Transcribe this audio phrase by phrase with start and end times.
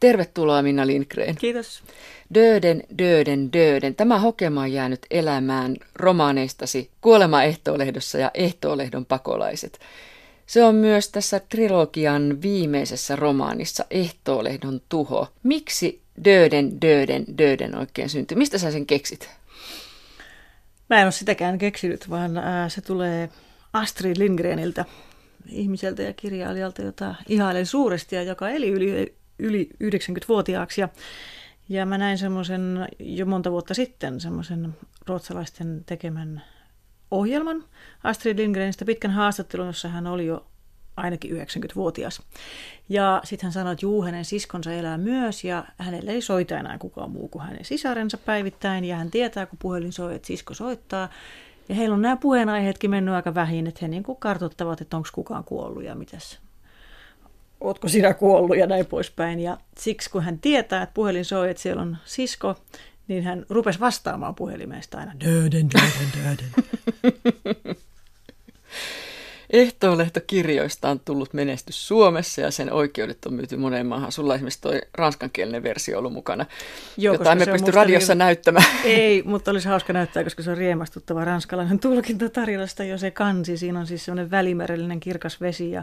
[0.00, 1.36] Tervetuloa Minna Lindgren.
[1.36, 1.82] Kiitos.
[2.34, 3.94] Döden, döden, döden.
[3.94, 9.78] Tämä hokema on jäänyt elämään romaaneistasi Kuolema ehtoolehdossa ja Ehtoolehdon pakolaiset.
[10.46, 15.28] Se on myös tässä trilogian viimeisessä romaanissa Ehtoolehdon tuho.
[15.42, 18.36] Miksi Döden, Döden, Döden oikein syntyi?
[18.36, 19.30] Mistä sä sen keksit?
[20.90, 22.32] Mä en ole sitäkään keksinyt, vaan
[22.68, 23.28] se tulee
[23.72, 24.84] Astrid Lindgreniltä,
[25.48, 30.80] ihmiseltä ja kirjailijalta, jota ihailen suuresti ja joka eli yli, yli 90-vuotiaaksi.
[30.80, 30.88] Ja,
[31.68, 34.76] ja mä näin semmoisen jo monta vuotta sitten semmoisen
[35.06, 36.42] ruotsalaisten tekemän
[37.10, 37.64] ohjelman
[38.04, 40.46] Astrid Lindgrenistä pitkän haastattelun, jossa hän oli jo
[40.96, 42.22] ainakin 90-vuotias.
[42.88, 46.78] Ja sitten hän sanoi, että juu, hänen siskonsa elää myös ja hänelle ei soita enää
[46.78, 48.84] kukaan muu kuin hänen sisarensa päivittäin.
[48.84, 51.08] Ja hän tietää, kun puhelin soi, että sisko soittaa.
[51.68, 55.44] Ja heillä on nämä puheenaiheetkin mennyt aika vähin, että he niin kartoittavat, että onko kukaan
[55.44, 56.40] kuollut ja mitäs
[57.60, 59.40] ootko sinä kuollut ja näin poispäin.
[59.40, 62.56] Ja siksi kun hän tietää, että puhelin soi, että siellä on sisko,
[63.08, 65.12] niin hän rupesi vastaamaan puhelimesta aina.
[65.24, 66.50] Döden, döden, döden.
[69.50, 74.12] Ehtoolehto-kirjoista on tullut menestys Suomessa ja sen oikeudet on myyty moneen maahan.
[74.12, 76.46] Sulla esimerkiksi tuo ranskankielinen versio ollut mukana,
[76.96, 78.18] Joo, jota emme pysty radiossa niin...
[78.18, 78.66] näyttämään.
[78.84, 83.56] Ei, mutta olisi hauska näyttää, koska se on riemastuttava ranskalainen tulkinta tarinasta jo se kansi.
[83.56, 85.82] Siinä on siis sellainen välimerellinen kirkas vesi ja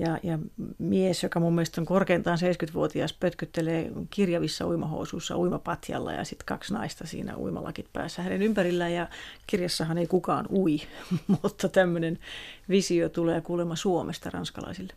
[0.00, 0.38] ja, ja
[0.78, 7.06] mies, joka mun mielestä on korkeintaan 70-vuotias, pötkyttelee kirjavissa uimahousuissa uimapatjalla ja sitten kaksi naista
[7.06, 8.92] siinä uimalakit päässä hänen ympärillään.
[8.92, 9.08] Ja
[9.46, 10.80] kirjassahan ei kukaan ui,
[11.42, 12.18] mutta tämmöinen
[12.68, 14.92] visio tulee kuulemma Suomesta ranskalaisille.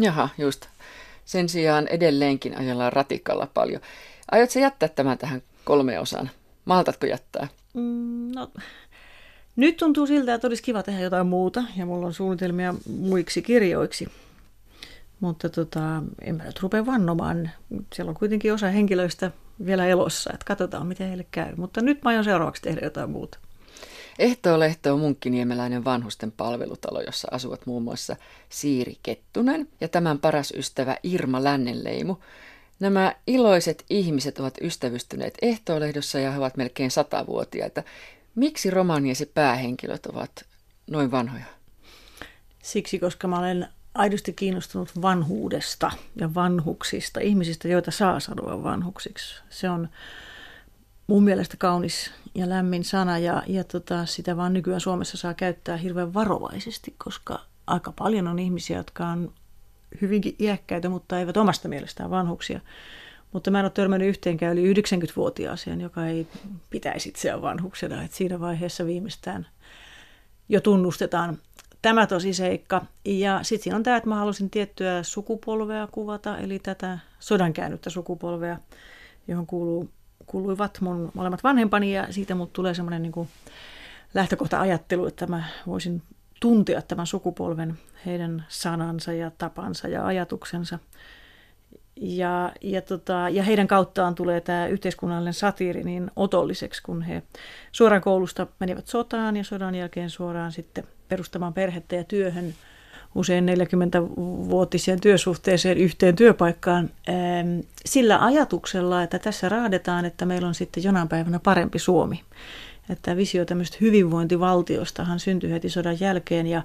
[0.00, 0.66] Jaha, just.
[1.24, 3.80] Sen sijaan edelleenkin ajellaan ratikalla paljon.
[4.30, 6.30] Aiotko jättää tämän tähän kolme osaan?
[6.64, 7.48] Maltatko jättää?
[7.74, 8.50] Mm, no,
[9.56, 14.08] nyt tuntuu siltä, että olisi kiva tehdä jotain muuta ja mulla on suunnitelmia muiksi kirjoiksi.
[15.20, 17.50] Mutta tota, en mä nyt rupea vannomaan.
[17.94, 19.30] Siellä on kuitenkin osa henkilöistä
[19.64, 21.54] vielä elossa, että katsotaan miten heille käy.
[21.56, 23.38] Mutta nyt mä aion seuraavaksi tehdä jotain muuta.
[24.18, 28.16] Ehtoo-lehto on munkkiniemeläinen vanhusten palvelutalo, jossa asuvat muun muassa
[28.48, 32.16] Siiri Kettunen ja tämän paras ystävä Irma Lännenleimu.
[32.80, 37.82] Nämä iloiset ihmiset ovat ystävystyneet Ehtoo-lehdossa ja he ovat melkein satavuotiaita.
[38.34, 40.44] Miksi romaaniesi päähenkilöt ovat
[40.90, 41.44] noin vanhoja?
[42.62, 49.42] Siksi, koska mä olen aidosti kiinnostunut vanhuudesta ja vanhuksista, ihmisistä, joita saa sanoa vanhuksiksi.
[49.50, 49.88] Se on
[51.06, 55.76] mun mielestä kaunis ja lämmin sana ja, ja tota, sitä vaan nykyään Suomessa saa käyttää
[55.76, 59.32] hirveän varovaisesti, koska aika paljon on ihmisiä, jotka on
[60.00, 62.60] hyvinkin iäkkäitä, mutta eivät omasta mielestään vanhuksia.
[63.32, 66.26] Mutta mä en ole törmännyt yhteenkään yli 90-vuotiaaseen, joka ei
[66.70, 68.02] pitäisi itseään vanhuksena.
[68.02, 69.46] Et siinä vaiheessa viimeistään
[70.48, 71.38] jo tunnustetaan
[71.88, 72.84] tämä tosi seikka.
[73.04, 78.58] Ja sitten siinä on tämä, että mä halusin tiettyä sukupolvea kuvata, eli tätä sodankäännyttä sukupolvea,
[79.28, 79.90] johon kuuluu,
[80.26, 83.28] kuuluivat mun molemmat vanhempani, ja siitä mut tulee semmoinen niin
[84.14, 86.02] lähtökohta-ajattelu, että mä voisin
[86.40, 90.78] tuntea tämän sukupolven, heidän sanansa ja tapansa ja ajatuksensa.
[92.00, 97.22] Ja, ja, tota, ja heidän kauttaan tulee tämä yhteiskunnallinen satiiri niin otolliseksi, kun he
[97.72, 102.54] suoraan koulusta menivät sotaan ja sodan jälkeen suoraan sitten perustamaan perhettä ja työhön
[103.14, 106.90] usein 40-vuotiseen työsuhteeseen yhteen työpaikkaan
[107.86, 112.22] sillä ajatuksella, että tässä raadetaan, että meillä on sitten jonain päivänä parempi Suomi.
[112.90, 116.62] Että visio tämmöistä hyvinvointivaltiostahan syntyi heti sodan jälkeen ja,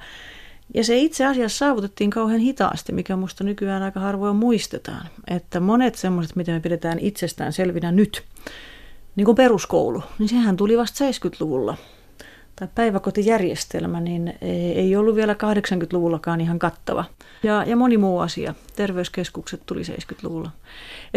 [0.73, 5.07] ja se itse asiassa saavutettiin kauhean hitaasti, mikä musta nykyään aika harvoin muistetaan.
[5.28, 8.23] Että monet semmoiset, mitä me pidetään itsestään selvinä nyt,
[9.16, 11.78] niin kuin peruskoulu, niin sehän tuli vasta 70-luvulla–
[12.56, 14.34] tai päiväkotijärjestelmä, niin
[14.75, 17.06] ei ollut vielä 80-luvullakaan ihan kattava.
[17.44, 18.53] Ja, ja moni muu asia.
[18.75, 20.52] Terveyskeskukset tuli 70-luvulla.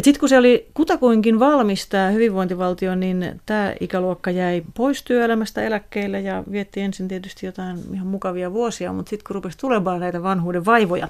[0.01, 6.21] Sitten kun se oli kutakuinkin valmis tämä hyvinvointivaltio, niin tämä ikäluokka jäi pois työelämästä eläkkeelle
[6.21, 10.65] ja vietti ensin tietysti jotain ihan mukavia vuosia, mutta sitten kun rupesi tulemaan näitä vanhuuden
[10.65, 11.09] vaivoja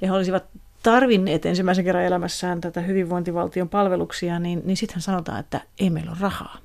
[0.00, 0.44] ja he olisivat
[0.82, 6.18] tarvinneet ensimmäisen kerran elämässään tätä hyvinvointivaltion palveluksia, niin, niin sittenhän sanotaan, että ei meillä ole
[6.20, 6.58] rahaa.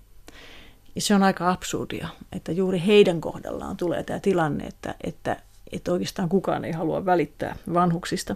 [0.95, 5.37] Ja se on aika absurdia, että juuri heidän kohdallaan tulee tämä tilanne, että, että,
[5.71, 8.35] että oikeastaan kukaan ei halua välittää vanhuksista.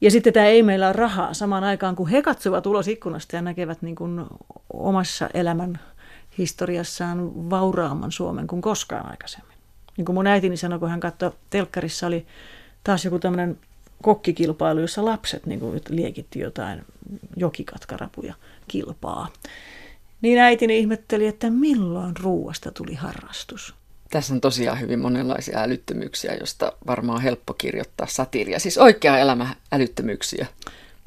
[0.00, 3.42] Ja sitten tämä ei meillä ole rahaa samaan aikaan, kun he katsovat ulos ikkunasta ja
[3.42, 4.26] näkevät niin kuin
[4.72, 5.80] omassa elämän
[6.38, 9.56] historiassaan vauraamman Suomen kuin koskaan aikaisemmin.
[9.96, 12.26] Niin kuin mun äitini sanoi, kun hän katsoi telkkarissa, oli
[12.84, 13.58] taas joku tämmöinen
[14.02, 16.84] kokkikilpailu, jossa lapset niin kuin liekitti jotain
[17.36, 18.34] jokikatkarapuja
[18.68, 19.28] kilpaa.
[20.22, 23.74] Niin äitini ihmetteli, että milloin ruuasta tuli harrastus.
[24.10, 28.58] Tässä on tosiaan hyvin monenlaisia älyttömyyksiä, josta varmaan on helppo kirjoittaa satiria.
[28.58, 30.46] Siis oikea elämä älyttömyyksiä.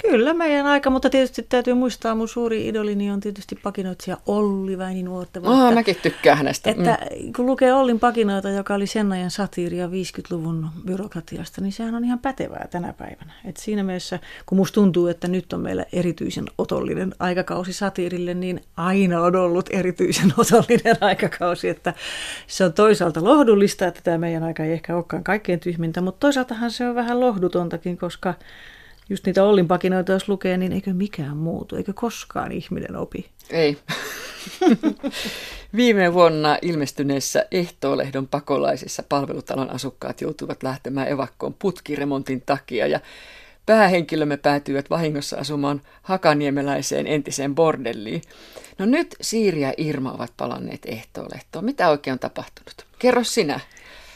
[0.02, 5.04] Kyllä meidän aika, mutta tietysti täytyy muistaa, mun suuri idolini on tietysti pakinoitsija Olli Väini
[5.04, 5.50] Nuorteva.
[5.50, 6.70] Oh, mäkin tykkään hänestä.
[6.70, 7.34] Että mm.
[7.34, 12.20] kun lukee Ollin pakinoita, joka oli sen ajan satiiria 50-luvun byrokratiasta, niin sehän on ihan
[12.20, 13.34] pätevää tänä päivänä.
[13.46, 18.62] Et siinä mielessä, kun musta tuntuu, että nyt on meillä erityisen otollinen aikakausi satiirille, niin
[18.78, 21.70] aina on ollut erityisen otollinen aikakausi.
[21.70, 21.94] Että
[22.48, 26.72] se on toisaalta lohdullista, että tämä meidän aika ei ehkä olekaan kaikkein tyhmintä, mutta toisaaltahan
[26.72, 28.34] se on vähän lohdutontakin, koska
[29.10, 33.30] just niitä Ollin pakinoita, jos lukee, niin eikö mikään muutu, eikö koskaan ihminen opi?
[33.50, 33.78] Ei.
[35.76, 43.00] Viime vuonna ilmestyneessä Ehtoolehdon pakolaisissa palvelutalon asukkaat joutuivat lähtemään evakkoon putkiremontin takia ja
[43.66, 48.22] päähenkilömme päätyivät vahingossa asumaan hakaniemeläiseen entiseen bordelliin.
[48.78, 51.66] No nyt Siiri ja Irma ovat palanneet Ehtoolehtoon.
[51.66, 52.86] Mitä oikein on tapahtunut?
[53.00, 53.60] Kerro sinä.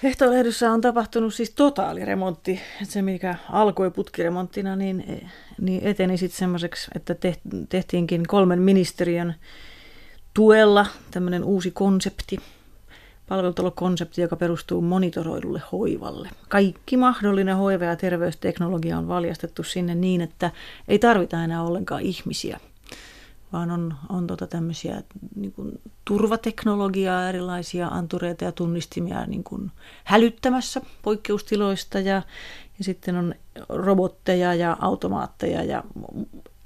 [0.03, 2.59] Ehtoolehdossa on tapahtunut siis totaaliremontti.
[2.83, 5.29] Se, mikä alkoi putkiremonttina, niin,
[5.61, 7.15] niin eteni sitten semmoiseksi, että
[7.69, 9.35] tehtiinkin kolmen ministeriön
[10.33, 12.37] tuella tämmöinen uusi konsepti,
[13.27, 16.29] palvelutalo-konsepti, joka perustuu monitoroidulle hoivalle.
[16.49, 20.51] Kaikki mahdollinen hoiva- ja terveysteknologia on valjastettu sinne niin, että
[20.87, 22.59] ei tarvita enää ollenkaan ihmisiä–
[23.53, 25.03] vaan on, on tota tämmöisiä
[25.35, 29.71] niin kuin turvateknologiaa, erilaisia antureita ja tunnistimia niin kuin
[30.03, 32.21] hälyttämässä poikkeustiloista ja,
[32.77, 33.35] ja sitten on
[33.69, 35.83] robotteja ja automaatteja ja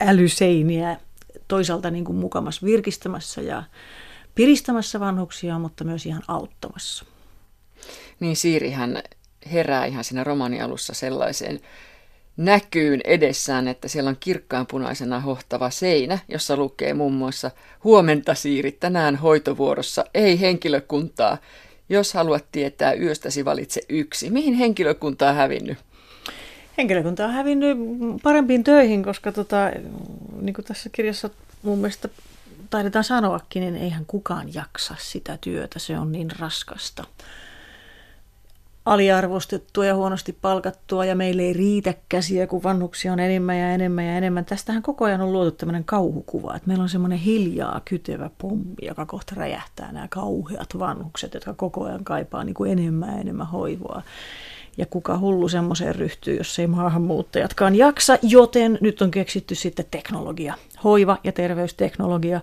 [0.02, 1.00] älyseiniä
[1.48, 3.64] toisaalta niin kuin mukamas virkistämässä ja
[4.36, 7.06] piristämässä vanhuksia, mutta myös ihan auttamassa.
[8.20, 9.04] Niin Siirihän
[9.52, 11.60] herää ihan siinä romanialussa sellaiseen
[12.38, 17.52] näkyyn edessään, että siellä on kirkkaanpunaisena hohtava seinä, jossa lukee muun muassa
[17.84, 21.38] huomenta Siiri, tänään hoitovuorossa, ei henkilökuntaa.
[21.90, 24.30] Jos haluat tietää yöstäsi, valitse yksi.
[24.30, 25.78] Mihin henkilökunta on hävinnyt?
[26.78, 27.78] Henkilökunta on hävinnyt
[28.24, 29.72] parempiin töihin, koska tota,
[30.42, 31.30] niin kuin tässä kirjassa
[31.64, 32.10] mun mielestä
[32.70, 37.04] taidetaan sanoakin, niin eihän kukaan jaksa sitä työtä, se on niin raskasta
[38.88, 44.06] aliarvostettua ja huonosti palkattua ja meille ei riitä käsiä, kun vanhuksia on enemmän ja enemmän
[44.06, 44.46] ja enemmän.
[44.46, 49.06] Tästähän koko ajan on luotu tämmöinen kauhukuva, että meillä on semmoinen hiljaa kytevä pommi, joka
[49.06, 54.02] kohta räjähtää nämä kauheat vanhukset, jotka koko ajan kaipaa niin kuin enemmän ja enemmän hoivoa.
[54.78, 60.54] Ja kuka hullu semmoiseen ryhtyy, jos ei maahanmuuttajatkaan jaksa, joten nyt on keksitty sitten teknologia,
[60.84, 62.42] hoiva- ja terveysteknologia,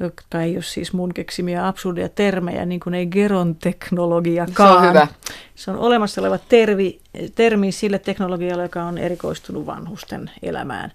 [0.00, 4.72] jotka ei ole siis mun keksimiä absurdeja termejä, niin kuin ei geronteknologiakaan.
[4.72, 5.06] Se on hyvä.
[5.54, 7.00] Se on olemassa oleva termi,
[7.34, 10.92] termi sille teknologialle, joka on erikoistunut vanhusten elämään.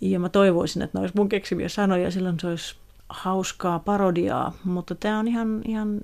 [0.00, 2.76] Ja mä toivoisin, että ne olisi mun keksimiä sanoja, silloin se olisi
[3.08, 6.00] hauskaa parodiaa, mutta tämä on ihan, ihan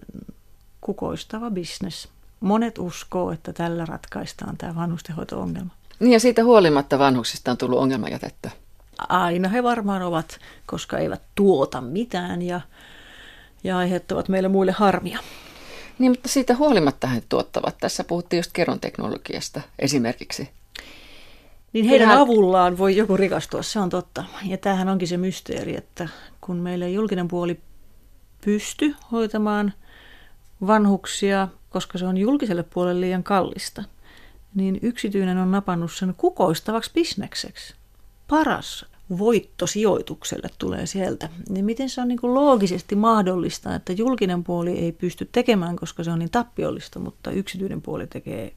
[0.81, 2.09] kukoistava bisnes.
[2.41, 5.71] Monet uskoo, että tällä ratkaistaan tämä vanhustenhoito-ongelma.
[6.01, 8.51] Niin ja siitä huolimatta vanhuksista on tullut ongelmajätettä
[9.09, 12.61] aina he varmaan ovat, koska eivät tuota mitään ja,
[13.65, 15.19] ja aiheuttavat meille muille harmia.
[15.99, 17.77] Niin, mutta siitä huolimatta he tuottavat.
[17.81, 20.51] Tässä puhuttiin just keron teknologiasta esimerkiksi.
[21.73, 22.23] Niin heidän Kyllähän...
[22.23, 24.25] avullaan voi joku rikastua, se on totta.
[24.45, 26.09] Ja tämähän onkin se mysteeri, että
[26.41, 27.61] kun meillä julkinen puoli
[28.45, 29.73] pysty hoitamaan
[30.67, 33.85] vanhuksia, koska se on julkiselle puolelle liian kallista,
[34.55, 37.75] niin yksityinen on napannut sen kukoistavaksi bisnekseksi.
[38.29, 38.87] Paras
[39.19, 44.93] voittosijoitukselle tulee sieltä, niin miten se on niin kuin loogisesti mahdollista, että julkinen puoli ei
[44.93, 48.53] pysty tekemään, koska se on niin tappiollista, mutta yksityinen puoli tekee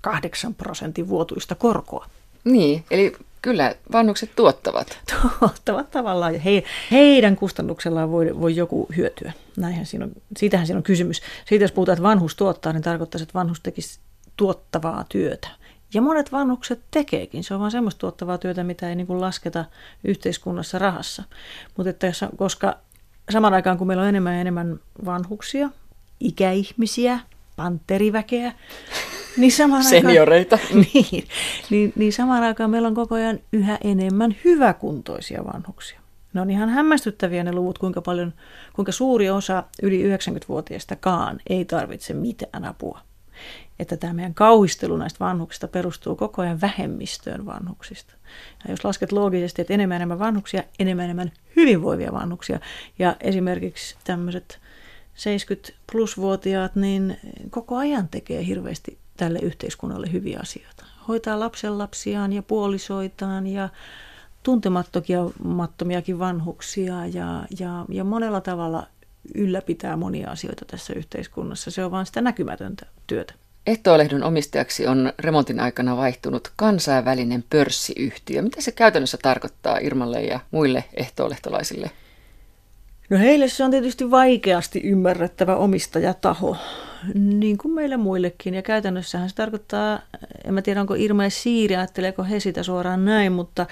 [0.00, 2.06] kahdeksan prosentin vuotuista korkoa.
[2.44, 4.98] Niin, eli kyllä vanhukset tuottavat.
[5.40, 9.32] Tuottavat tavallaan ja he, heidän kustannuksellaan voi, voi joku hyötyä.
[9.56, 11.22] Näinhän siinä on, siitähän siinä on kysymys.
[11.48, 14.00] Siitä jos puhutaan, että vanhus tuottaa, niin tarkoittaa, että vanhus tekisi
[14.36, 15.48] tuottavaa työtä.
[15.94, 17.44] Ja monet vanhukset tekeekin.
[17.44, 19.64] Se on vain semmoista tuottavaa työtä, mitä ei niin kuin lasketa
[20.04, 21.22] yhteiskunnassa rahassa.
[21.76, 22.76] Mutta että koska
[23.30, 25.70] saman aikaan, kun meillä on enemmän ja enemmän vanhuksia,
[26.20, 27.20] ikäihmisiä,
[27.56, 28.52] panteriväkeä,
[29.36, 30.56] niin samaan Senioreita.
[30.56, 31.28] Aikaan, niin,
[31.70, 36.00] niin, niin samaan aikaan meillä on koko ajan yhä enemmän hyväkuntoisia vanhuksia.
[36.32, 38.34] Ne on ihan hämmästyttäviä ne luvut, kuinka paljon,
[38.72, 43.00] kuinka suuri osa yli 90-vuotiaistakaan ei tarvitse mitään apua
[43.78, 48.14] että tämä meidän kauhistelu näistä vanhuksista perustuu koko ajan vähemmistöön vanhuksista.
[48.64, 52.60] Ja jos lasket loogisesti, että enemmän enemmän vanhuksia, enemmän enemmän hyvinvoivia vanhuksia,
[52.98, 54.60] ja esimerkiksi tämmöiset
[55.14, 57.16] 70 plus-vuotiaat, niin
[57.50, 60.84] koko ajan tekee hirveästi tälle yhteiskunnalle hyviä asioita.
[61.08, 63.68] Hoitaa lapsen lapsiaan ja puolisoitaan ja
[64.42, 68.86] tuntemattomiakin vanhuksia ja, ja, ja monella tavalla
[69.34, 71.70] ylläpitää monia asioita tässä yhteiskunnassa.
[71.70, 73.34] Se on vain sitä näkymätöntä työtä.
[73.66, 78.42] Ehtoolehdon omistajaksi on remontin aikana vaihtunut kansainvälinen pörssiyhtiö.
[78.42, 81.90] Mitä se käytännössä tarkoittaa Irmalle ja muille ehtoolehtolaisille?
[83.10, 86.56] No heille se on tietysti vaikeasti ymmärrettävä omistajataho,
[87.14, 88.54] niin kuin meille muillekin.
[88.54, 90.00] Ja käytännössähän se tarkoittaa,
[90.44, 93.66] en mä tiedä onko Irma ja Siiri, ajatteleeko he sitä suoraan näin, mutta,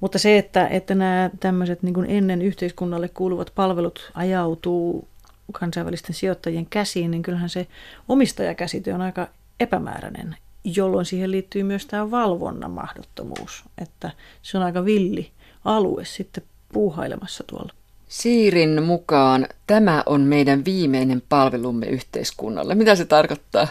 [0.00, 5.08] mutta se, että, että nämä tämmöiset niin ennen yhteiskunnalle kuuluvat palvelut ajautuu
[5.52, 7.66] kansainvälisten sijoittajien käsiin, niin kyllähän se
[8.08, 9.28] omistajakäsite on aika
[9.60, 14.10] epämääräinen, jolloin siihen liittyy myös tämä valvonnan mahdottomuus, että
[14.42, 15.30] se on aika villi
[15.64, 17.72] alue sitten puuhailemassa tuolla.
[18.08, 22.74] Siirin mukaan tämä on meidän viimeinen palvelumme yhteiskunnalle.
[22.74, 23.68] Mitä se tarkoittaa?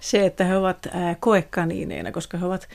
[0.00, 0.86] Se, että he ovat
[1.20, 2.68] koekaniineina, koska he ovat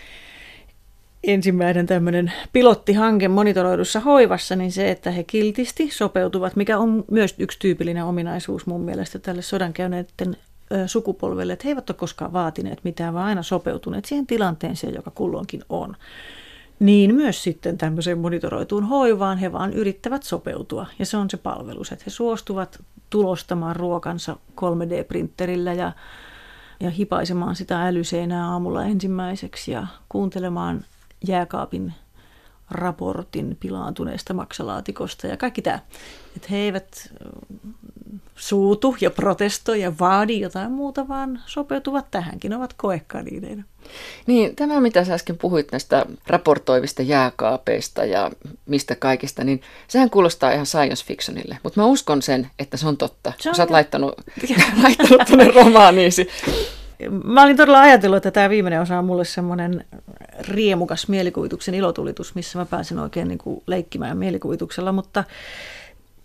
[1.24, 7.60] ensimmäinen tämmöinen pilottihanke monitoroidussa hoivassa, niin se, että he kiltisti sopeutuvat, mikä on myös yksi
[7.60, 10.38] tyypillinen ominaisuus mun mielestä tälle sodan käyneiden
[10.88, 15.62] sukupolvelle, että he eivät ole koskaan vaatineet mitään, vaan aina sopeutuneet siihen tilanteeseen, joka kulloinkin
[15.70, 15.96] on.
[16.82, 21.92] Niin myös sitten tämmöiseen monitoroituun hoivaan he vaan yrittävät sopeutua ja se on se palvelus,
[21.92, 25.92] että he suostuvat tulostamaan ruokansa 3D-printerillä ja,
[26.80, 30.86] ja hipaisemaan sitä älyseinää aamulla ensimmäiseksi ja kuuntelemaan
[31.28, 31.94] jääkaapin
[32.72, 35.80] raportin pilaantuneesta maksalaatikosta ja kaikki tämä.
[36.36, 37.14] Että he eivät
[38.42, 43.64] suutu ja protestoi ja vaadi jotain muuta, vaan sopeutuvat tähänkin, ovat koekaniineina.
[44.28, 48.32] Niin, tämä mitä sä äsken puhuit näistä raportoivista jääkaapeista ja
[48.66, 52.98] mistä kaikista, niin sehän kuulostaa ihan science fictionille, mutta mä uskon sen, että se on
[52.98, 53.52] totta, se on...
[53.52, 54.14] kun sä oot laittanut,
[54.84, 56.28] laittanut tuonne romaaniisi.
[57.24, 59.86] Mä olin todella ajatellut, että tämä viimeinen osa on mulle semmoinen
[60.40, 65.24] riemukas mielikuvituksen ilotulitus, missä mä pääsen oikein niin kuin leikkimään mielikuvituksella, mutta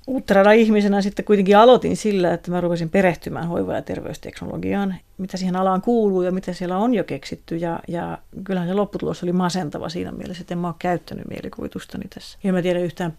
[0.06, 5.56] uutterana ihmisenä sitten kuitenkin aloitin sillä, että mä rupesin perehtymään hoiva- ja terveysteknologiaan, mitä siihen
[5.56, 7.56] alaan kuuluu ja mitä siellä on jo keksitty.
[7.56, 12.04] Ja, ja kyllähän se lopputulos oli masentava siinä mielessä, että en mä ole käyttänyt mielikuvitustani
[12.14, 12.38] tässä.
[12.44, 13.12] Ja mä tiedän yhtään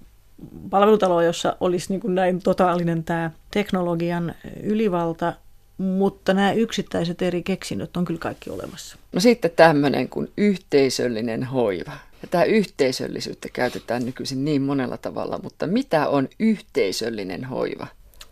[0.69, 5.33] palvelutaloa, jossa olisi niin kuin näin totaalinen tämä teknologian ylivalta,
[5.77, 8.97] mutta nämä yksittäiset eri keksinnöt on kyllä kaikki olemassa.
[9.13, 11.91] No sitten tämmöinen kuin yhteisöllinen hoiva.
[12.21, 17.87] Ja tämä yhteisöllisyyttä käytetään nykyisin niin monella tavalla, mutta mitä on yhteisöllinen hoiva?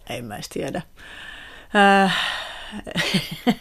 [0.10, 0.82] En mä tiedä.
[1.76, 2.16] Äh,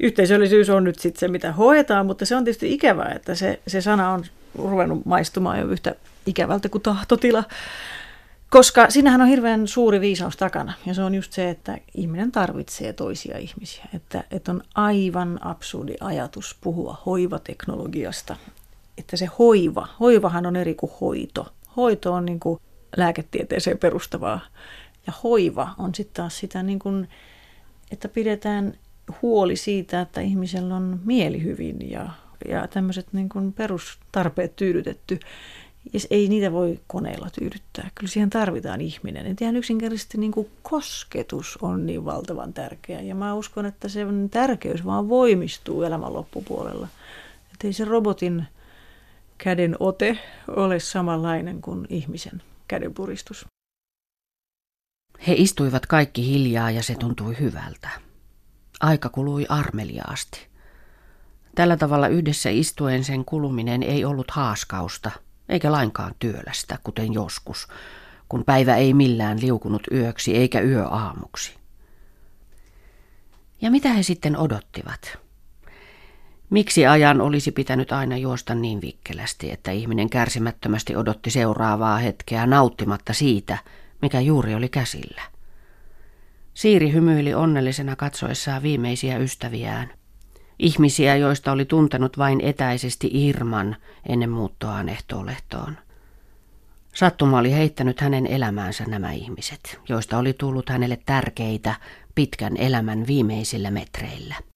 [0.00, 3.80] yhteisöllisyys on nyt sitten se, mitä hoetaan, mutta se on tietysti ikävää, että se, se
[3.80, 5.94] sana on ruvennut maistumaan jo yhtä
[6.26, 7.44] ikävältä kuin tahtotila.
[8.50, 12.92] Koska sinähän on hirveän suuri viisaus takana, ja se on just se, että ihminen tarvitsee
[12.92, 13.84] toisia ihmisiä.
[13.94, 18.36] Että, että on aivan absurdi ajatus puhua hoivateknologiasta
[19.02, 21.52] että se hoiva, hoivahan on eri kuin hoito.
[21.76, 22.60] Hoito on niin kuin
[22.96, 24.40] lääketieteeseen perustavaa
[25.06, 27.08] ja hoiva on sitten taas sitä, niin kuin,
[27.90, 28.74] että pidetään
[29.22, 32.08] huoli siitä, että ihmisellä on mieli hyvin ja,
[32.48, 35.20] ja tämmöiset niin kuin perustarpeet tyydytetty.
[35.92, 37.90] Ja ei niitä voi koneella tyydyttää.
[37.94, 39.26] Kyllä siihen tarvitaan ihminen.
[39.26, 43.00] Et ihan yksinkertaisesti niin kuin kosketus on niin valtavan tärkeä.
[43.00, 46.88] Ja mä uskon, että se tärkeys vaan voimistuu elämän loppupuolella.
[47.52, 48.46] Että ei se robotin
[49.42, 50.18] käden ote
[50.48, 53.46] ole samanlainen kuin ihmisen kädenpuristus.
[55.26, 57.88] He istuivat kaikki hiljaa ja se tuntui hyvältä.
[58.80, 60.46] Aika kului armeliaasti.
[61.54, 65.10] Tällä tavalla yhdessä istuen sen kuluminen ei ollut haaskausta,
[65.48, 67.68] eikä lainkaan työlästä, kuten joskus,
[68.28, 71.54] kun päivä ei millään liukunut yöksi eikä yö aamuksi.
[73.60, 75.21] Ja mitä he sitten odottivat?
[76.52, 83.12] Miksi ajan olisi pitänyt aina juosta niin vikkelästi, että ihminen kärsimättömästi odotti seuraavaa hetkeä nauttimatta
[83.12, 83.58] siitä,
[84.02, 85.22] mikä juuri oli käsillä?
[86.54, 89.90] Siiri hymyili onnellisena katsoessaan viimeisiä ystäviään.
[90.58, 93.76] Ihmisiä, joista oli tuntenut vain etäisesti Irman
[94.08, 95.78] ennen muuttoaan ehtoolehtoon.
[96.94, 101.74] Sattuma oli heittänyt hänen elämäänsä nämä ihmiset, joista oli tullut hänelle tärkeitä
[102.14, 104.51] pitkän elämän viimeisillä metreillä.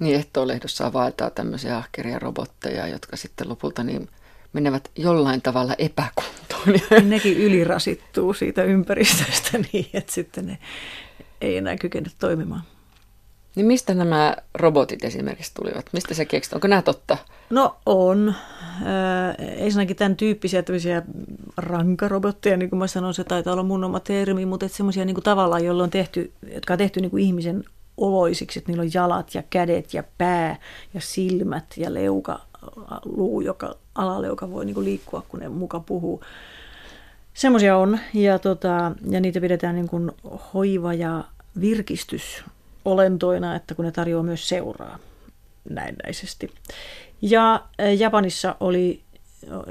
[0.00, 4.08] Niin ehtoolehdossa vaeltaa tämmöisiä ahkeria robotteja, jotka sitten lopulta niin
[4.52, 6.80] menevät jollain tavalla epäkuntoon.
[7.10, 10.58] Nekin ylirasittuu siitä ympäristöstä niin, että sitten ne
[11.40, 12.62] ei enää kykene toimimaan.
[13.56, 15.86] Niin mistä nämä robotit esimerkiksi tulivat?
[15.92, 16.52] Mistä se keksit?
[16.52, 17.16] Onko nämä totta?
[17.50, 18.28] No on.
[18.28, 21.02] Äh, ensinnäkin tämän tyyppisiä tämmöisiä
[21.56, 25.64] rankarobotteja, niin kuin mä sanoin, se taitaa olla mun oma termi, mutta semmoisia niin tavallaan,
[25.64, 27.64] joilla on tehty, jotka on tehty niin kuin ihmisen
[28.00, 30.56] oloisiksi, että niillä on jalat ja kädet ja pää
[30.94, 32.40] ja silmät ja leuka,
[33.04, 36.22] luu, joka, alaleuka voi niin liikkua, kun ne muka puhuu.
[37.34, 40.12] Semmoisia on, ja, tota, ja niitä pidetään niin kuin
[40.54, 41.24] hoiva- ja
[41.60, 42.44] virkistys
[42.84, 44.98] olentoina, että kun ne tarjoaa myös seuraa
[45.70, 46.50] näennäisesti.
[47.22, 47.64] Ja
[47.98, 49.02] Japanissa oli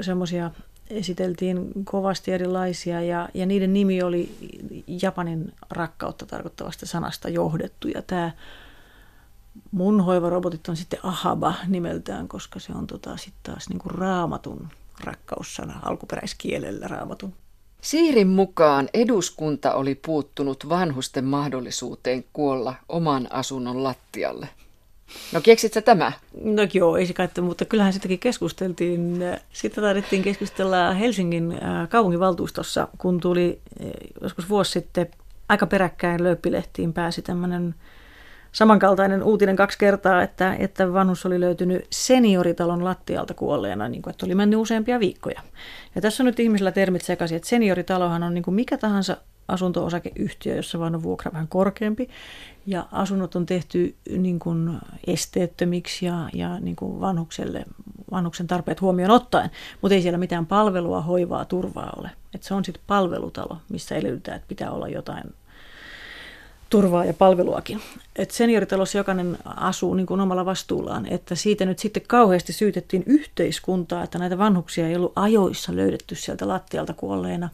[0.02, 0.52] semmoisia,
[0.90, 4.36] esiteltiin kovasti erilaisia ja, ja niiden nimi oli
[5.02, 7.88] Japanin rakkautta tarkoittavasta sanasta johdettu.
[7.88, 8.32] Ja tämä
[9.72, 14.68] mun hoivarobotit on sitten Ahaba nimeltään, koska se on tota, sitten taas niinku raamatun
[15.04, 17.34] rakkaussana alkuperäiskielellä raamatun.
[17.82, 24.50] Siirin mukaan eduskunta oli puuttunut vanhusten mahdollisuuteen kuolla oman asunnon lattialle.
[25.32, 26.12] No keksit sä tämä?
[26.44, 29.24] No joo, ei se kai, mutta kyllähän sitäkin keskusteltiin.
[29.54, 33.90] Sitten taidettiin keskustella Helsingin äh, kaupunginvaltuustossa, kun tuli äh,
[34.22, 35.08] joskus vuosi sitten
[35.50, 37.76] aika peräkkäin löyppilehtiin pääsi tämmöinen
[38.52, 44.26] samankaltainen uutinen kaksi kertaa, että, että vanhus oli löytynyt senioritalon lattialta kuolleena, niin kuin, että
[44.26, 45.42] oli mennyt useampia viikkoja.
[45.96, 50.56] Ja tässä on nyt ihmisillä termit sekaisin, että senioritalohan on niin kuin mikä tahansa asunto-osakeyhtiö,
[50.56, 52.10] jossa vaan on vuokra vähän korkeampi.
[52.70, 57.66] Ja asunnot on tehty niin kuin esteettömiksi ja, ja niin kuin vanhukselle,
[58.12, 59.50] vanhuksen tarpeet huomioon ottaen,
[59.82, 62.12] mutta ei siellä mitään palvelua, hoivaa, turvaa ole.
[62.34, 65.24] Et se on sitten palvelutalo, missä edellytetään, että pitää olla jotain
[66.70, 67.82] turvaa ja palveluakin.
[68.16, 74.04] Et senioritalossa jokainen asuu niin kuin omalla vastuullaan, että siitä nyt sitten kauheasti syytettiin yhteiskuntaa,
[74.04, 77.50] että näitä vanhuksia ei ollut ajoissa löydetty sieltä lattialta kuolleena.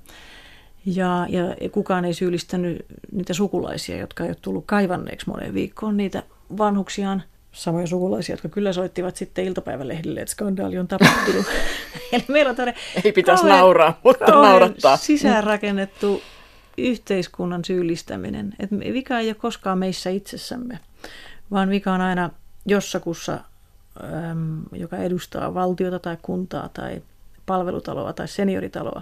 [0.86, 6.24] Ja, ja kukaan ei syyllistänyt niitä sukulaisia, jotka ei ole tullut kaivanneeksi moneen viikkoon niitä
[6.58, 7.24] vanhuksiaan.
[7.52, 11.46] Samoja sukulaisia, jotka kyllä soittivat sitten iltapäivälehdille, että skandaali on tapahtunut.
[12.12, 12.74] Eli meillä on
[13.04, 14.98] Ei pitäisi kauhean, nauraa, mutta naurattaa.
[14.98, 16.22] sisäänrakennettu
[16.78, 18.54] yhteiskunnan syyllistäminen.
[18.60, 20.80] Et vika ei ole koskaan meissä itsessämme,
[21.52, 22.30] vaan vika on aina
[22.66, 23.40] jossakussa,
[24.72, 27.02] joka edustaa valtiota tai kuntaa tai
[27.46, 29.02] palvelutaloa tai senioritaloa.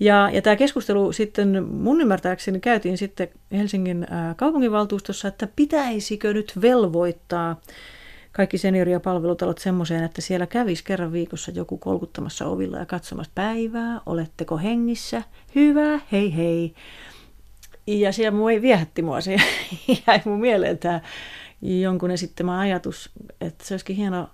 [0.00, 7.60] Ja, ja tämä keskustelu sitten mun ymmärtääkseni käytiin sitten Helsingin kaupunginvaltuustossa, että pitäisikö nyt velvoittaa
[8.32, 13.32] kaikki seniori- ja palvelutalot semmoiseen, että siellä kävisi kerran viikossa joku kolkuttamassa ovilla ja katsomassa
[13.34, 15.22] päivää, oletteko hengissä,
[15.54, 16.74] hyvä, hei hei.
[17.86, 19.36] Ja siellä mua ei viehätti mua, se
[20.06, 21.00] jäi mun mieleen tämä
[21.62, 24.28] jonkun esittämä ajatus, että se olisikin hieno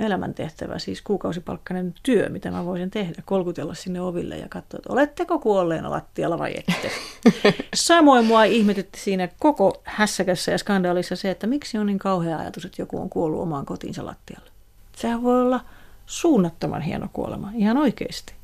[0.00, 5.38] elämäntehtävä, siis kuukausipalkkainen työ, mitä mä voisin tehdä, kolkutella sinne oville ja katsoa, että oletteko
[5.38, 6.90] kuolleena lattialla vai ette.
[7.74, 12.64] Samoin mua ihmetytti siinä koko hässäkässä ja skandaalissa se, että miksi on niin kauhea ajatus,
[12.64, 14.50] että joku on kuollut omaan kotiinsa lattialle.
[14.96, 15.60] Sehän voi olla
[16.06, 18.34] suunnattoman hieno kuolema, ihan oikeasti.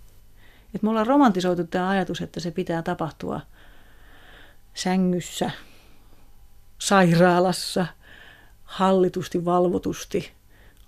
[0.75, 3.40] Et me ollaan romantisoitu tämä ajatus, että se pitää tapahtua
[4.75, 5.51] sängyssä,
[6.79, 7.87] sairaalassa,
[8.64, 10.33] hallitusti, valvotusti–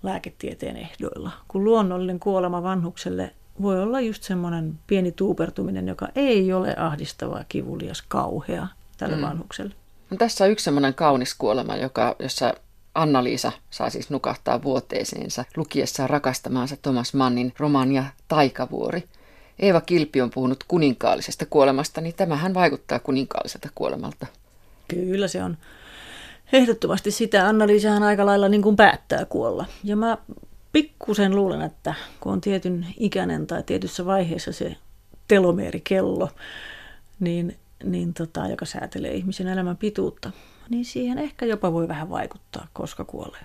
[0.03, 1.31] lääketieteen ehdoilla.
[1.47, 3.31] Kun luonnollinen kuolema vanhukselle
[3.61, 9.21] voi olla just semmoinen pieni tuupertuminen, joka ei ole ahdistavaa, kivulias, kauhea tälle mm.
[9.21, 9.73] vanhukselle.
[10.09, 12.53] No, tässä on yksi semmoinen kaunis kuolema, joka, jossa
[12.95, 19.03] Anna-Liisa saa siis nukahtaa vuoteeseensa lukiessaan rakastamaansa Thomas Mannin romania Taikavuori.
[19.59, 24.27] Eeva Kilpi on puhunut kuninkaallisesta kuolemasta, niin tämähän vaikuttaa kuninkaalliselta kuolemalta.
[24.87, 25.57] Kyllä se on
[26.53, 29.65] ehdottomasti sitä Anna-Liisahan aika lailla niin kuin päättää kuolla.
[29.83, 30.17] Ja mä
[30.71, 34.75] pikkusen luulen, että kun on tietyn ikäinen tai tietyssä vaiheessa se
[35.27, 36.29] telomeerikello,
[37.19, 40.31] niin, niin tota, joka säätelee ihmisen elämän pituutta,
[40.69, 43.41] niin siihen ehkä jopa voi vähän vaikuttaa, koska kuolee.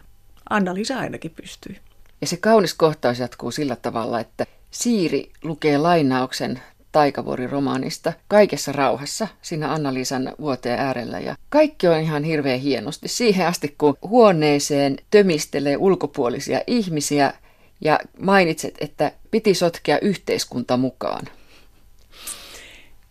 [0.50, 1.76] Anna-Liisa ainakin pystyy.
[2.20, 6.62] Ja se kaunis kohtaus jatkuu sillä tavalla, että Siiri lukee lainauksen
[6.94, 11.20] Taikavuori-romaanista kaikessa rauhassa siinä Anna-Liisan vuoteen äärellä.
[11.20, 17.32] Ja kaikki on ihan hirveän hienosti siihen asti, kun huoneeseen tömistelee ulkopuolisia ihmisiä
[17.80, 21.24] ja mainitset, että piti sotkea yhteiskunta mukaan.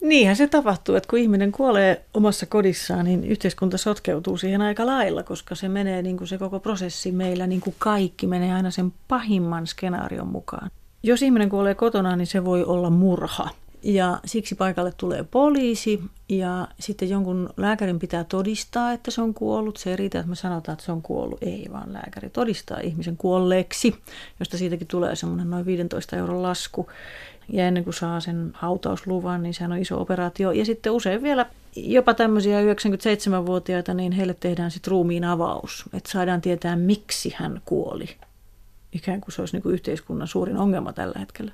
[0.02, 5.24] Niinhän se tapahtuu, että kun ihminen kuolee omassa kodissaan, niin yhteiskunta sotkeutuu siihen aika lailla,
[5.24, 8.94] koska se menee niin kuin se koko prosessi meillä, niin kuin kaikki menee aina sen
[9.08, 10.72] pahimman skenaarion mukaan.
[11.04, 13.50] Jos ihminen kuolee kotona, niin se voi olla murha.
[13.84, 19.78] Ja siksi paikalle tulee poliisi ja sitten jonkun lääkärin pitää todistaa, että se on kuollut.
[19.78, 21.44] Se ei riitä, että me sanotaan, että se on kuollut.
[21.44, 23.96] Ei, vaan lääkäri todistaa ihmisen kuolleeksi,
[24.40, 26.90] josta siitäkin tulee semmoinen noin 15 euron lasku.
[27.50, 30.52] Ja ennen kuin saa sen hautausluvan, niin sehän on iso operaatio.
[30.52, 35.84] Ja sitten usein vielä jopa tämmöisiä 97-vuotiaita, niin heille tehdään sitten ruumiin avaus.
[35.94, 38.10] Että saadaan tietää, miksi hän kuoli.
[38.92, 41.52] Ikään kuin se olisi niin kuin yhteiskunnan suurin ongelma tällä hetkellä.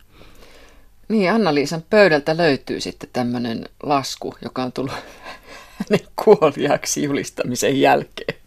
[1.10, 4.94] Niin, Anna-Liisan pöydältä löytyy sitten tämmöinen lasku, joka on tullut
[5.80, 8.40] hänen kuoliaksi julistamisen jälkeen.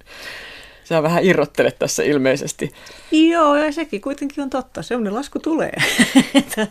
[0.84, 2.72] Sä vähän irrottelet tässä ilmeisesti.
[3.12, 4.82] Joo, ja sekin kuitenkin on totta.
[4.82, 5.72] Sellainen lasku tulee.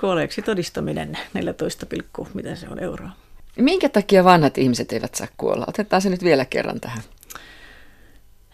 [0.00, 1.86] Kuolleeksi todistaminen 14,
[2.34, 3.10] mitä se on euroa.
[3.56, 5.64] Minkä takia vanhat ihmiset eivät saa kuolla?
[5.68, 7.02] Otetaan se nyt vielä kerran tähän.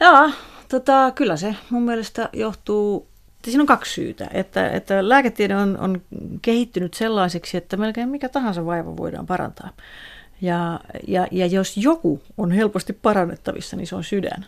[0.00, 0.30] Joo,
[0.68, 3.08] tota, kyllä se mun mielestä johtuu,
[3.50, 4.28] siinä on kaksi syytä.
[4.32, 6.02] Että, että lääketiede on, on
[6.42, 9.70] kehittynyt sellaiseksi, että melkein mikä tahansa vaiva voidaan parantaa.
[10.40, 14.46] Ja, ja, ja jos joku on helposti parannettavissa, niin se on sydän.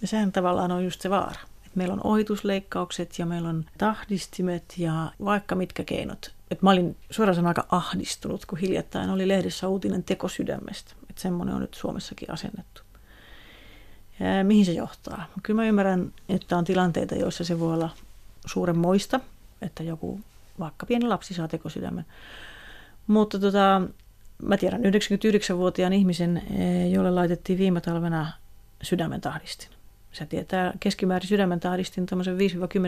[0.00, 1.40] Ja sehän tavallaan on just se vaara.
[1.66, 6.32] Et meillä on ohitusleikkaukset ja meillä on tahdistimet ja vaikka mitkä keinot.
[6.50, 10.94] Et mä olin suoraan sanoen aika ahdistunut, kun hiljattain oli lehdessä uutinen tekosydämestä.
[11.10, 12.82] Että semmoinen on nyt Suomessakin asennettu.
[14.20, 15.26] Ja mihin se johtaa?
[15.42, 17.90] Kyllä mä ymmärrän, että on tilanteita, joissa se voi olla
[18.46, 19.20] suuren moista,
[19.62, 20.20] että joku
[20.58, 22.04] vaikka pieni lapsi saa tekosydämen.
[23.06, 23.82] Mutta tota,
[24.42, 28.32] mä tiedän 99-vuotiaan ihmisen, eh, jolle laitettiin viime talvena
[28.82, 29.68] sydämen tahdistin.
[30.12, 32.06] Se tietää keskimäärin sydämen tahdistin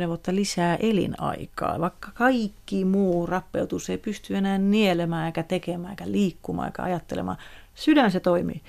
[0.05, 6.11] 5-10 vuotta lisää elinaikaa, vaikka kaikki muu rappeutus ei pysty enää nielemään, eikä tekemään, eikä
[6.11, 7.39] liikkumaan, eikä ajattelemaan.
[7.75, 8.63] Sydän se toimii.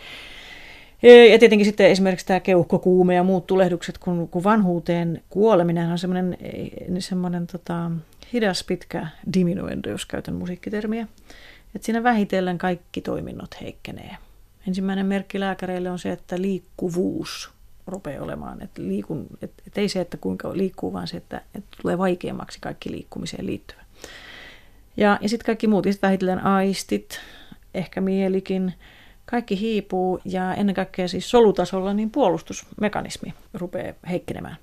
[1.31, 6.37] Ja tietenkin sitten esimerkiksi tämä keuhkokuume ja muut tulehdukset, kun, kun vanhuuteen kuoleminen on semmoinen,
[6.99, 7.91] semmoinen tota,
[8.33, 11.07] hidas pitkä diminuendo, jos käytän musiikkitermiä.
[11.75, 14.17] Että siinä vähitellen kaikki toiminnot heikkenee.
[14.67, 17.51] Ensimmäinen merkki lääkäreille on se, että liikkuvuus
[17.87, 18.61] rupeaa olemaan.
[18.61, 22.59] Että liikun, et, et ei se, että kuinka liikkuu, vaan se, että, että tulee vaikeammaksi
[22.61, 23.81] kaikki liikkumiseen liittyvä.
[24.97, 27.19] Ja, ja sitten kaikki muut, sitten vähitellen aistit,
[27.73, 28.73] ehkä mielikin,
[29.33, 34.57] kaikki hiipuu ja ennen kaikkea siis solutasolla niin puolustusmekanismi rupeaa heikkenemään.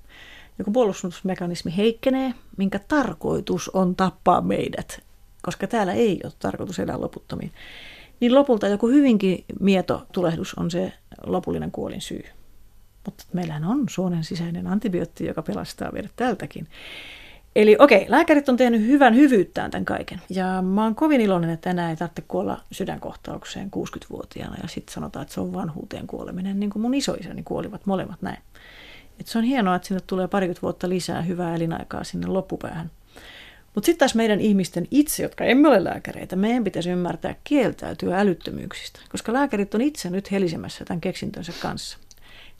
[0.57, 5.03] Ja kun puolustusmekanismi heikkenee, minkä tarkoitus on tappaa meidät,
[5.41, 7.51] koska täällä ei ole tarkoitus elää loputtomiin,
[8.19, 10.93] niin lopulta joku hyvinkin mieto tulehdus on se
[11.25, 12.23] lopullinen kuolin syy.
[13.05, 16.67] Mutta meillähän on suonen sisäinen antibiootti, joka pelastaa meidät tältäkin.
[17.55, 20.21] Eli okei, lääkärit on tehnyt hyvän hyvyyttään tämän kaiken.
[20.29, 24.57] Ja mä oon kovin iloinen, että enää ei tarvitse kuolla sydänkohtaukseen 60-vuotiaana.
[24.61, 28.37] Ja sitten sanotaan, että se on vanhuuteen kuoleminen, niin kuin mun isoisäni kuolivat molemmat näin.
[29.19, 32.91] Et se on hienoa, että sinne tulee parikymmentä vuotta lisää hyvää elinaikaa sinne loppupäähän.
[33.75, 38.99] Mutta sitten taas meidän ihmisten itse, jotka emme ole lääkäreitä, meidän pitäisi ymmärtää kieltäytyä älyttömyyksistä,
[39.09, 41.97] koska lääkärit on itse nyt helisemässä tämän keksintönsä kanssa.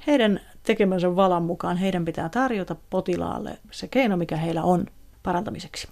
[0.07, 4.85] Heidän tekemänsä valan mukaan heidän pitää tarjota potilaalle se keino, mikä heillä on
[5.23, 5.87] parantamiseksi.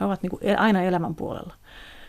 [0.00, 1.54] He ovat niin kuin e- aina elämän puolella.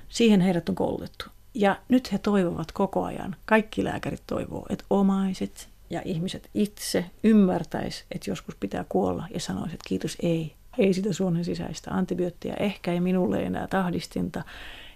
[0.10, 1.26] Siihen heidät on koulutettu.
[1.54, 8.06] Ja nyt he toivovat koko ajan, kaikki lääkärit toivoo, että omaiset ja ihmiset itse ymmärtäisi,
[8.12, 12.93] että joskus pitää kuolla ja sanoisi, että kiitos ei, ei sitä suonen sisäistä antibioottia, ehkä
[12.93, 14.43] ei minulle enää tahdistinta,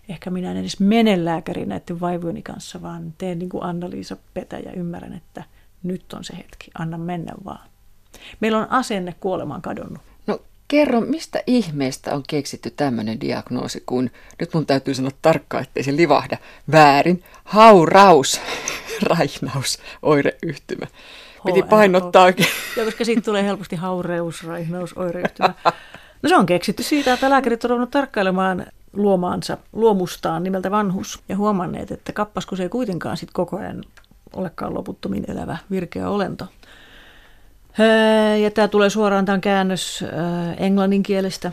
[0.09, 4.59] ehkä minä en edes mene lääkäriin näiden vaivojeni kanssa, vaan teen niin kuin Anna-Liisa Petä
[4.59, 5.43] ja ymmärrän, että
[5.83, 7.69] nyt on se hetki, anna mennä vaan.
[8.39, 10.01] Meillä on asenne kuolemaan kadonnut.
[10.27, 15.83] No kerro, mistä ihmeestä on keksitty tämmöinen diagnoosi, kun nyt mun täytyy sanoa tarkkaan, ettei
[15.83, 16.37] se livahda
[16.71, 17.23] väärin.
[17.43, 18.41] Hauraus,
[19.09, 20.87] raihnaus, oireyhtymä.
[21.45, 22.49] Piti painottaa oikein.
[22.77, 25.53] Ja koska siitä tulee helposti haureus, raihnaus, oireyhtymä.
[26.21, 31.37] No se on keksitty siitä, että lääkärit on ruvennut tarkkailemaan luomaansa, luomustaan nimeltä vanhus ja
[31.37, 33.83] huomanneet, että kappas kun se ei kuitenkaan sit koko ajan
[34.33, 36.45] olekaan loputtomin elävä virkeä olento.
[38.41, 40.03] Ja tämä tulee suoraan tämän käännös
[40.57, 41.51] englannin kielestä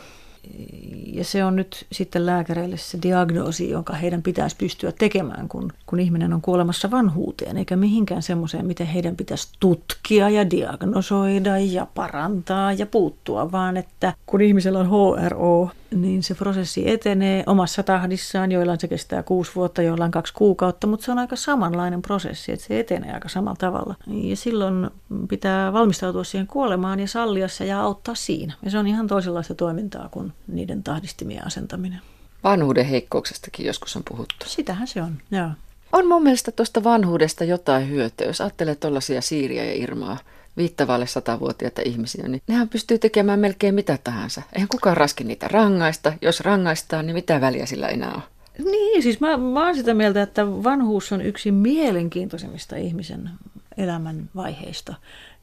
[1.12, 6.00] ja se on nyt sitten lääkäreille se diagnoosi, jonka heidän pitäisi pystyä tekemään, kun, kun
[6.00, 12.72] ihminen on kuolemassa vanhuuteen, eikä mihinkään semmoiseen, miten heidän pitäisi tutkia ja diagnosoida ja parantaa
[12.72, 18.80] ja puuttua, vaan että kun ihmisellä on HRO, niin se prosessi etenee omassa tahdissaan, joillain
[18.80, 22.80] se kestää kuusi vuotta, joillain kaksi kuukautta, mutta se on aika samanlainen prosessi, että se
[22.80, 23.94] etenee aika samalla tavalla.
[24.06, 24.90] Ja silloin
[25.28, 28.54] pitää valmistautua siihen kuolemaan ja sallia se ja auttaa siinä.
[28.62, 32.00] Ja se on ihan toisenlaista toimintaa kuin niiden tahdistimien asentaminen.
[32.44, 34.46] Vanhuuden heikkouksestakin joskus on puhuttu.
[34.46, 35.50] Sitähän se on, joo.
[35.92, 40.18] On mun mielestä tuosta vanhuudesta jotain hyötyä, jos ajattelee tuollaisia Siiriä ja Irmaa,
[40.58, 44.42] viittavalle satavuotiaita ihmisiä, niin nehän pystyy tekemään melkein mitä tahansa.
[44.52, 46.12] Eihän kukaan raski niitä rangaista.
[46.22, 48.22] Jos rangaistaan, niin mitä väliä sillä enää on?
[48.64, 53.30] Niin, siis mä, mä oon sitä mieltä, että vanhuus on yksi mielenkiintoisimmista ihmisen
[53.76, 54.94] elämän vaiheista.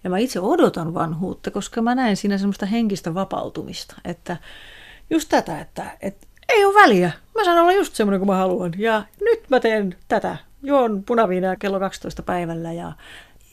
[0.03, 4.37] Ja mä itse odotan vanhuutta, koska mä näen siinä semmoista henkistä vapautumista, että
[5.09, 7.11] just tätä, että, että ei ole väliä.
[7.35, 8.73] Mä saan olla just semmoinen kuin mä haluan.
[8.77, 10.37] Ja nyt mä teen tätä.
[10.63, 12.91] Juon punaviinaa kello 12 päivällä ja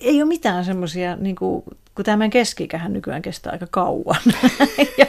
[0.03, 1.63] ei ole mitään semmoisia, niin kuin,
[1.95, 4.21] kun tämä meidän keski nykyään kestää aika kauan.
[4.99, 5.07] ja,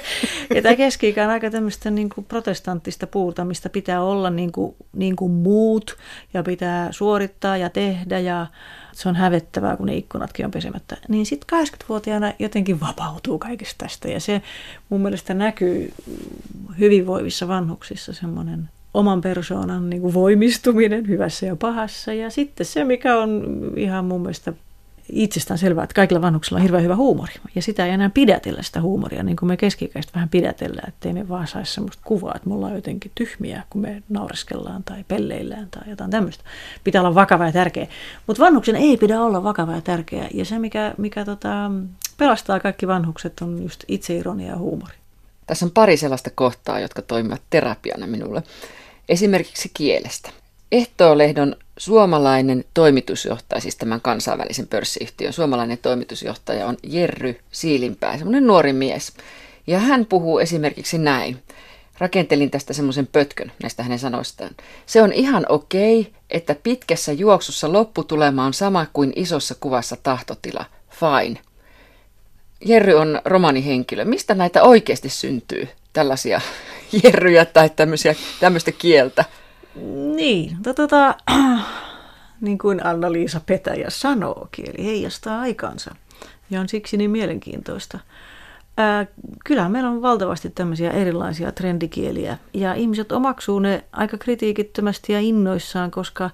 [0.56, 4.76] ja tämä keski on aika tämmöistä niin kuin protestanttista puuta, mistä pitää olla niin kuin,
[4.94, 5.98] niin kuin muut
[6.34, 8.48] ja pitää suorittaa ja tehdä ja
[8.92, 10.98] se on hävettävää, kun ne ikkunatkin on pesemättä.
[11.08, 14.42] Niin sitten 80-vuotiaana jotenkin vapautuu kaikesta tästä ja se
[14.90, 15.94] mun mielestä näkyy
[16.80, 22.14] hyvinvoivissa vanhuksissa semmoinen oman persoonan niin kuin voimistuminen hyvässä ja pahassa.
[22.14, 23.44] Ja sitten se, mikä on
[23.76, 24.54] ihan mun mielestä
[25.12, 27.34] itsestään selvää, että kaikilla vanhuksilla on hirveän hyvä huumori.
[27.56, 31.30] Ja sitä ei enää pidätellä sitä huumoria, niin kuin me keskikäistä vähän pidätellään, ettei me
[31.30, 35.90] vaan saisi sellaista kuvaa, että me ollaan jotenkin tyhmiä, kun me naureskellaan tai pelleillään tai
[35.90, 36.44] jotain tämmöistä.
[36.84, 37.88] Pitää olla vakava ja tärkeä.
[38.28, 40.28] Mutta vanhuksen ei pidä olla vakava ja tärkeä.
[40.34, 41.72] Ja se, mikä, mikä tota,
[42.18, 44.94] pelastaa kaikki vanhukset, on just itseironia ja huumori.
[45.48, 48.44] Tässä on pari sellaista kohtaa, jotka toimivat terapiana minulle.
[49.10, 50.30] Esimerkiksi kielestä.
[50.72, 59.14] Ehtoolehdon suomalainen toimitusjohtaja, siis tämän kansainvälisen pörssiyhtiön suomalainen toimitusjohtaja on Jerry Siilinpää, semmoinen nuori mies.
[59.68, 61.44] Ja hän puhuu esimerkiksi näin.
[61.98, 64.52] Rakentelin tästä semmoisen pötkön näistä hänen sanoistaan.
[64.86, 70.66] Se on ihan okei, että pitkässä juoksussa lopputulema on sama kuin isossa kuvassa tahtotila.
[70.90, 71.40] Fine.
[72.66, 74.06] Jerry on romanihenkilö.
[74.06, 75.68] Mistä näitä oikeasti syntyy?
[75.94, 76.42] Tällaisia
[77.04, 77.70] jerryjä tai
[78.40, 79.26] tämmöistä kieltä?
[80.16, 81.16] Niin, tota,
[82.42, 85.96] niin kuin Anna-Liisa Petäjä sanoo, kieli heijastaa aikansa
[86.50, 88.00] ja on siksi niin mielenkiintoista.
[88.78, 89.06] Ää,
[89.46, 95.92] kyllähän meillä on valtavasti tämmöisiä erilaisia trendikieliä ja ihmiset omaksuu ne aika kritiikittömästi ja innoissaan,
[95.92, 96.30] koska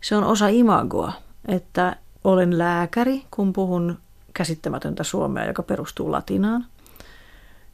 [0.00, 1.12] se on osa imagoa,
[1.48, 3.98] että olen lääkäri, kun puhun
[4.34, 6.66] käsittämätöntä suomea, joka perustuu latinaan.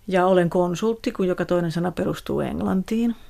[0.09, 3.17] Ja olen konsultti, kun joka toinen sana perustuu englantiin–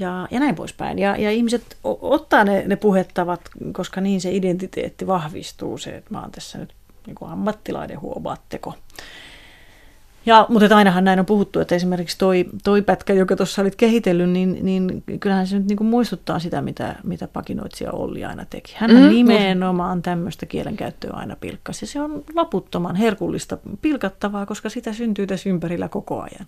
[0.00, 0.98] ja, ja näin poispäin.
[0.98, 3.40] Ja, ja ihmiset ottaa ne, ne puhettavat,
[3.72, 6.74] koska niin se identiteetti vahvistuu, se, että mä oon tässä nyt
[7.06, 8.74] niin kuin ammattilainen, huomaatteko.
[10.26, 14.30] Ja, mutta ainahan näin on puhuttu, että esimerkiksi toi, toi pätkä, joka tuossa olit kehitellyt,
[14.30, 18.74] niin, niin kyllähän se nyt niin kuin muistuttaa sitä, mitä, mitä pakinoitsija Olli aina teki.
[18.76, 21.84] Hän mm, nimenomaan tämmöistä kielenkäyttöä aina pilkkasi.
[21.84, 26.46] Ja se on loputtoman herkullista pilkattavaa, koska sitä syntyy tässä ympärillä koko ajan.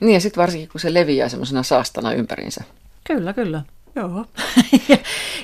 [0.00, 2.64] Niin ja sitten varsinkin, kun se leviää semmoisena saastana ympärinsä.
[3.06, 3.62] Kyllä, kyllä.
[3.96, 4.24] Joo.
[4.88, 4.96] ja,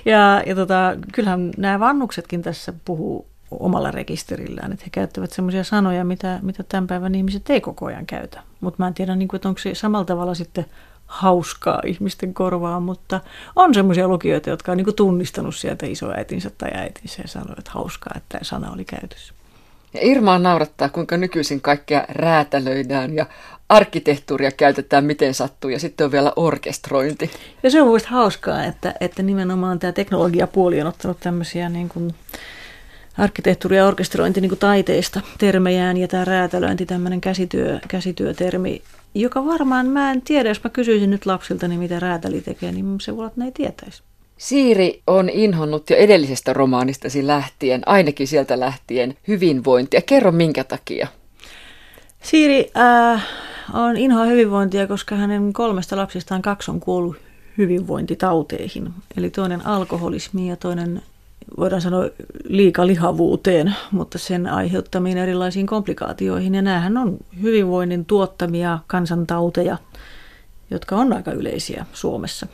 [0.05, 6.05] ja, ja tota, kyllähän nämä vannuksetkin tässä puhuu omalla rekisterillään, että he käyttävät semmoisia sanoja,
[6.05, 8.41] mitä, mitä tämän päivän ihmiset ei koko ajan käytä.
[8.61, 10.67] Mutta mä en tiedä, niin kuin, että onko se samalla tavalla sitten
[11.07, 13.21] hauskaa ihmisten korvaan, mutta
[13.57, 17.71] on semmoisia lukijoita, jotka on niin kuin tunnistanut sieltä isoäitinsä tai äitinsä ja sanoo, että
[17.71, 19.35] hauskaa, että tämä sana oli käytössä.
[19.95, 23.27] Ja Irmaa naurattaa, kuinka nykyisin kaikkea räätälöidään ja
[23.73, 27.31] arkkitehtuuria käytetään miten sattuu ja sitten on vielä orkestrointi.
[27.63, 32.15] Ja se on mielestäni hauskaa, että, että nimenomaan tämä teknologiapuoli on ottanut tämmöisiä niin kuin
[33.19, 38.83] arkkitehtuuri- ja orkestrointi niin kuin taiteista termejään ja tämä räätälöinti, tämmöinen käsityö, käsityötermi,
[39.15, 43.01] joka varmaan, mä en tiedä, jos mä kysyisin nyt lapsilta, niin mitä räätäli tekee, niin
[43.01, 44.03] se voi olla, että ne ei tietäisi.
[44.37, 50.01] Siiri on inhonnut jo edellisestä romaanistasi lähtien, ainakin sieltä lähtien, hyvinvointia.
[50.03, 51.09] Kerro minkä takia.
[52.23, 53.25] Siiri äh,
[53.73, 57.17] on inhoa hyvinvointia, koska hänen kolmesta lapsistaan kaksi on kuollut
[57.59, 58.91] hyvinvointitauteihin.
[59.17, 61.03] Eli toinen alkoholismi ja toinen
[61.57, 62.09] voidaan sanoa
[62.45, 66.55] liikalihavuuteen, mutta sen aiheuttamiin erilaisiin komplikaatioihin.
[66.55, 69.77] Ja näähän on hyvinvoinnin tuottamia kansantauteja,
[70.71, 72.47] jotka on aika yleisiä Suomessa.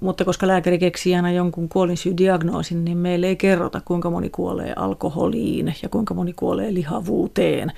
[0.00, 5.74] Mutta koska lääkäri keksii aina jonkun kuolinsyydiagnoosin, niin meille ei kerrota, kuinka moni kuolee alkoholiin
[5.82, 7.72] ja kuinka moni kuolee lihavuuteen.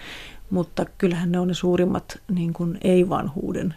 [0.51, 3.75] Mutta kyllähän ne on ne suurimmat niin kuin ei-vanhuuden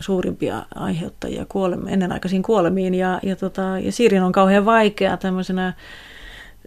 [0.00, 2.94] suurimpia aiheuttajia kuolema, ennenaikaisiin kuolemiin.
[2.94, 5.72] Ja, ja, tota, ja Siirin on kauhean vaikea tämmöisenä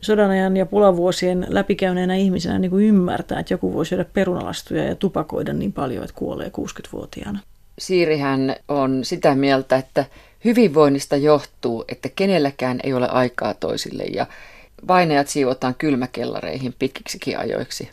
[0.01, 5.53] sodanajan ja pulavuosien läpikäyneenä ihmisenä niin kuin ymmärtää, että joku voi syödä perunalastuja ja tupakoida
[5.53, 7.39] niin paljon, että kuolee 60-vuotiaana.
[7.79, 10.05] Siirihän on sitä mieltä, että
[10.45, 14.25] hyvinvoinnista johtuu, että kenelläkään ei ole aikaa toisille ja
[14.87, 17.89] vainajat siivotaan kylmäkellareihin pitkiksikin ajoiksi.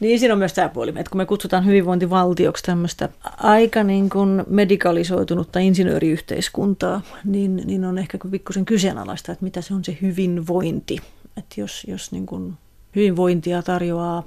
[0.00, 4.44] Niin siinä on myös tämä puoli, että kun me kutsutaan hyvinvointivaltioksi tämmöistä aika niin kuin
[4.48, 10.98] medikalisoitunutta insinööriyhteiskuntaa, niin, niin on ehkä pikkusen kyseenalaista, että mitä se on se hyvinvointi.
[11.36, 12.54] Että jos, jos niin kuin
[12.96, 14.24] hyvinvointia tarjoaa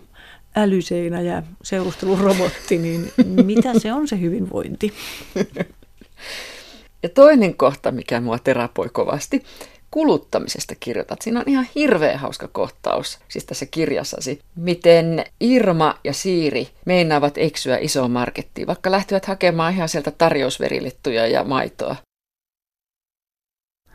[0.56, 3.12] älyseinä ja seurustelurobotti, niin
[3.46, 4.94] mitä se on se hyvinvointi?
[7.04, 9.44] Ja toinen kohta, mikä mua terapoi kovasti,
[9.92, 11.22] kuluttamisesta kirjoitat.
[11.22, 17.78] Siinä on ihan hirveän hauska kohtaus, siis tässä kirjassasi, miten Irma ja Siiri meinaavat eksyä
[17.78, 21.96] isoon markettiin, vaikka lähtivät hakemaan ihan sieltä tarjousverilittuja ja maitoa.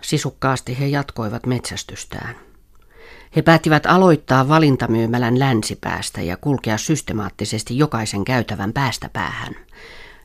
[0.00, 2.36] Sisukkaasti he jatkoivat metsästystään.
[3.36, 9.54] He päättivät aloittaa valintamyymälän länsipäästä ja kulkea systemaattisesti jokaisen käytävän päästä päähän.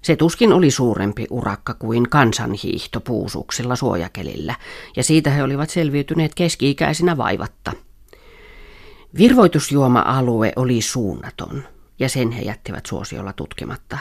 [0.02, 4.56] Se tuskin oli suurempi urakka kuin kansanhiihto puusuksilla suojakelillä,
[4.96, 7.74] ja siitä he olivat selviytyneet keski-ikäisinä vaivatta.
[9.18, 11.64] Virvoitusjuoma-alue oli suunnaton,
[12.00, 13.98] ja sen he jättivät suosiolla tutkimatta.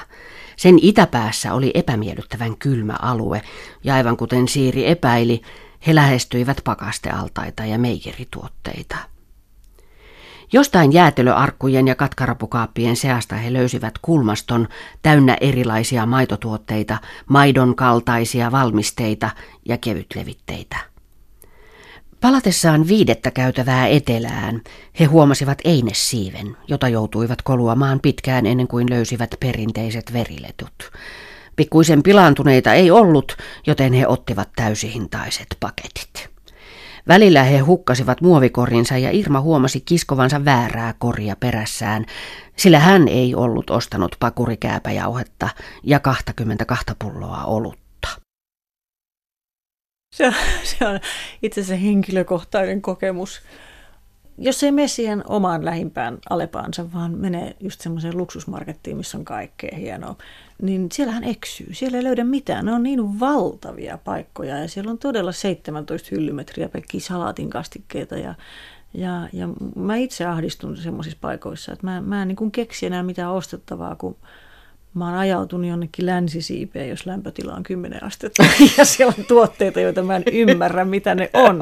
[0.56, 3.42] Sen itäpäässä oli epämiellyttävän kylmä alue,
[3.84, 5.42] ja aivan kuten Siiri epäili,
[5.86, 8.96] he lähestyivät pakastealtaita ja meijerituotteita.
[10.52, 14.68] Jostain jäätelöarkkujen ja katkarapukaappien seasta he löysivät kulmaston
[15.02, 19.30] täynnä erilaisia maitotuotteita, maidon kaltaisia valmisteita
[19.68, 20.76] ja kevytlevitteitä.
[22.20, 24.60] Palatessaan viidettä käytävää etelään,
[25.00, 30.90] he huomasivat einessiiven, jota joutuivat koluamaan pitkään ennen kuin löysivät perinteiset veriletut.
[31.56, 33.36] Pikkuisen pilaantuneita ei ollut,
[33.66, 36.29] joten he ottivat täysihintaiset paketit.
[37.08, 42.06] Välillä he hukkasivat muovikorinsa ja Irma huomasi kiskovansa väärää koria perässään,
[42.56, 45.48] sillä hän ei ollut ostanut pakurikääpäjauhetta
[45.82, 48.08] ja 22 pulloa olutta.
[50.14, 51.00] Se on, se on
[51.42, 53.42] itse asiassa henkilökohtainen kokemus
[54.40, 59.76] jos ei mene siihen omaan lähimpään Alepaansa, vaan menee just semmoiseen luksusmarkettiin, missä on kaikkea
[59.76, 60.16] hienoa,
[60.62, 61.74] niin siellähän eksyy.
[61.74, 62.64] Siellä ei löydä mitään.
[62.64, 68.34] Ne on niin valtavia paikkoja ja siellä on todella 17 hyllymetriä pelkkiä salaatin kastikkeita ja,
[68.94, 73.32] ja, ja mä itse ahdistun semmoisissa paikoissa, että mä, mä en niin keksi enää mitään
[73.32, 74.16] ostettavaa, kun
[74.94, 78.44] mä oon ajautunut jonnekin länsisiipeen, jos lämpötila on 10 astetta
[78.78, 81.60] ja siellä on tuotteita, joita mä en ymmärrä, mitä ne on.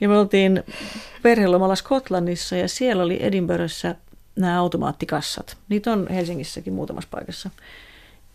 [0.00, 0.64] Ja me oltiin
[1.22, 3.94] perhelomalla Skotlannissa ja siellä oli Edinburghissa
[4.36, 5.56] nämä automaattikassat.
[5.68, 7.50] Niitä on Helsingissäkin muutamassa paikassa.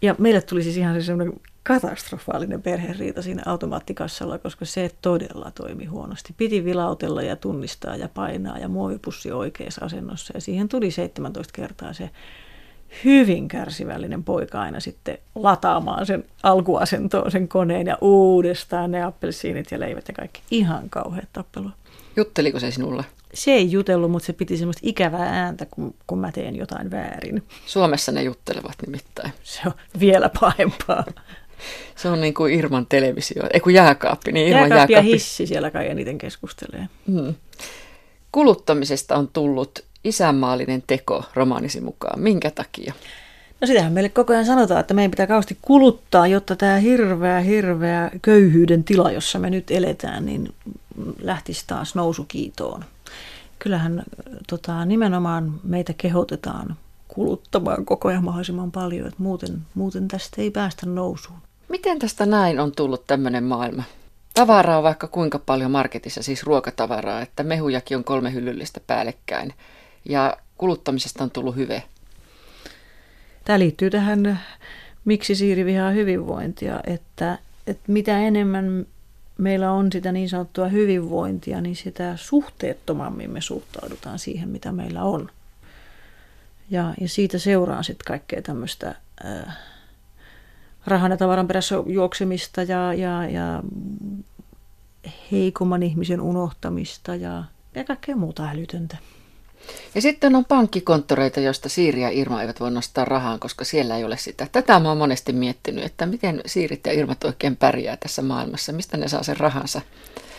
[0.01, 6.33] Ja meille tuli siis ihan semmoinen katastrofaalinen perheriita siinä automaattikassalla, koska se todella toimi huonosti.
[6.37, 10.33] Piti vilautella ja tunnistaa ja painaa ja muovipussi oikeassa asennossa.
[10.35, 12.09] Ja siihen tuli 17 kertaa se
[13.03, 19.79] hyvin kärsivällinen poika aina sitten lataamaan sen alkuasentoon sen koneen ja uudestaan ne appelsiinit ja
[19.79, 20.41] leivät ja kaikki.
[20.51, 21.71] Ihan kauheat tappelua.
[22.15, 23.05] Jutteliko se sinulle?
[23.33, 27.43] Se ei jutellut, mutta se piti semmoista ikävää ääntä, kun, kun mä teen jotain väärin.
[27.65, 29.33] Suomessa ne juttelevat nimittäin.
[29.43, 31.05] Se on vielä pahempaa.
[31.95, 34.93] Se on niin kuin Irman televisio, ei kun jääkaappi, niin Irman jääkaappi.
[34.93, 35.09] jääkaappi.
[35.09, 36.87] ja hissi siellä kai eniten keskustelee.
[37.07, 37.35] Hmm.
[38.31, 42.19] Kuluttamisesta on tullut isänmaallinen teko romaanisi mukaan.
[42.19, 42.93] Minkä takia?
[43.61, 48.11] No sitähän meille koko ajan sanotaan, että meidän pitää kauheasti kuluttaa, jotta tämä hirveä, hirveä
[48.21, 50.53] köyhyyden tila, jossa me nyt eletään, niin
[51.21, 52.85] lähtisi taas nousukiitoon.
[53.59, 54.03] Kyllähän
[54.49, 56.75] tota, nimenomaan meitä kehotetaan
[57.07, 61.39] kuluttamaan koko ajan mahdollisimman paljon, että muuten, muuten tästä ei päästä nousuun.
[61.69, 63.83] Miten tästä näin on tullut tämmöinen maailma?
[64.33, 69.53] Tavaraa on vaikka kuinka paljon marketissa, siis ruokatavaraa, että mehujakin on kolme hyllyllistä päällekkäin
[70.05, 71.83] ja kuluttamisesta on tullut hyve.
[73.45, 74.39] Tämä liittyy tähän,
[75.05, 77.37] miksi Siiri vihaa hyvinvointia, että,
[77.67, 78.85] että mitä enemmän
[79.37, 85.29] meillä on sitä niin sanottua hyvinvointia, niin sitä suhteettomammin me suhtaudutaan siihen, mitä meillä on.
[86.69, 89.57] Ja, ja siitä seuraa sitten kaikkea tämmöistä äh,
[90.85, 93.63] rahan ja tavaran perässä juoksemista ja, ja, ja
[95.31, 97.43] heikomman ihmisen unohtamista ja,
[97.75, 98.97] ja kaikkea muuta älytöntä.
[99.95, 104.03] Ja sitten on pankkikonttoreita, joista Siiri ja Irma eivät voi nostaa rahaa, koska siellä ei
[104.03, 104.47] ole sitä.
[104.51, 108.97] Tätä mä oon monesti miettinyt, että miten Siirit ja Irmat oikein pärjää tässä maailmassa, mistä
[108.97, 109.81] ne saa sen rahansa.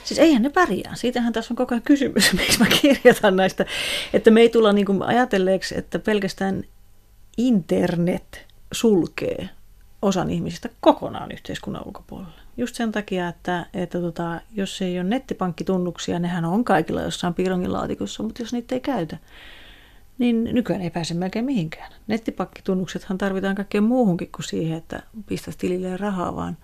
[0.04, 0.94] Siis eihän ne pärjää.
[0.94, 3.66] Siitähän tässä on koko ajan kysymys, miksi mä kirjoitan näistä.
[4.12, 6.64] Että me ei tulla niin kuin ajatelleeksi, että pelkästään
[7.36, 9.48] internet sulkee
[10.02, 12.45] osan ihmisistä kokonaan yhteiskunnan ulkopuolelle.
[12.56, 17.72] Just sen takia, että, että tota, jos ei ole nettipankkitunnuksia, nehän on kaikilla jossain piirongin
[17.72, 19.18] laatikossa, mutta jos niitä ei käytä,
[20.18, 21.92] niin nykyään ei pääse melkein mihinkään.
[22.06, 26.56] Nettipankkitunnuksethan tarvitaan kaikkeen muuhunkin kuin siihen, että pistäisi tilille rahaa, vaan,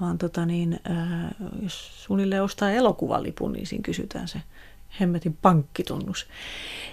[0.00, 4.42] vaan tota niin, ää, jos suunnilleen ostaa elokuvalipun, niin siinä kysytään se
[5.00, 6.26] hemmetin pankkitunnus.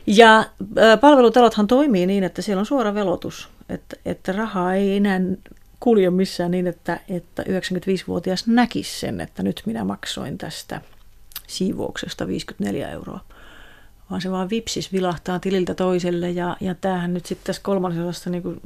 [0.07, 0.45] Ja
[0.77, 5.21] ää, palvelutalothan toimii niin, että siellä on suora velotus, että, että rahaa ei enää
[5.83, 10.81] kulje missään niin, että, että 95-vuotias näkisi sen, että nyt minä maksoin tästä
[11.47, 13.19] siivouksesta 54 euroa.
[14.09, 18.43] Vaan se vaan vipsis vilahtaa tililtä toiselle ja, ja tämähän nyt sitten tässä kolmannessa niin
[18.43, 18.61] kuin,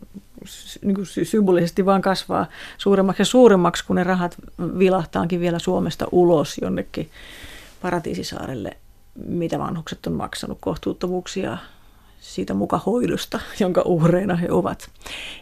[0.82, 2.46] niin kuin symbolisesti vaan kasvaa
[2.78, 4.36] suuremmaksi ja suuremmaksi, kun ne rahat
[4.80, 7.10] vilahtaankin vielä Suomesta ulos jonnekin
[7.82, 8.78] paratiisisaarelle,
[9.26, 11.58] mitä vanhukset on maksanut kohtuuttomuuksia
[12.28, 14.90] siitä mukahoidosta, jonka uhreina he ovat.